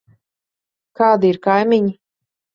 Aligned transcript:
Kādi 1.03 1.31
ir 1.35 1.39
kaimiņi? 1.49 1.95